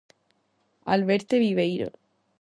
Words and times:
Alberte 0.95 1.37
Viveiro. 1.43 1.89